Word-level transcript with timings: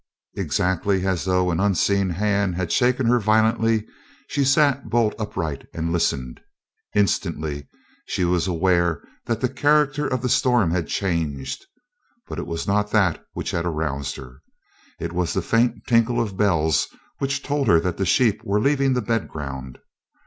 Exactly 0.35 1.05
as 1.05 1.25
though 1.25 1.51
an 1.51 1.59
unseen 1.59 2.09
hand 2.09 2.55
had 2.55 2.71
shaken 2.71 3.05
her 3.05 3.19
violently, 3.19 3.85
she 4.25 4.43
sat 4.43 4.89
bolt 4.89 5.13
upright 5.19 5.67
and 5.75 5.91
listened. 5.93 6.41
Instantly 6.95 7.67
she 8.07 8.25
was 8.25 8.47
aware 8.47 9.03
that 9.27 9.41
the 9.41 9.47
character 9.47 10.07
of 10.07 10.23
the 10.23 10.27
storm 10.27 10.71
had 10.71 10.87
changed, 10.87 11.67
but 12.27 12.39
it 12.39 12.47
was 12.47 12.65
not 12.65 12.89
that 12.89 13.23
which 13.33 13.51
had 13.51 13.63
aroused 13.63 14.15
her; 14.15 14.41
it 14.99 15.13
was 15.13 15.33
the 15.33 15.41
faint 15.43 15.85
tinkle 15.85 16.19
of 16.19 16.35
bells 16.35 16.87
which 17.19 17.43
told 17.43 17.67
her 17.67 17.79
that 17.79 17.97
the 17.97 18.03
sheep 18.07 18.41
were 18.43 18.59
leaving 18.59 18.93
the 18.93 19.03
bed 19.03 19.27
ground. 19.27 19.77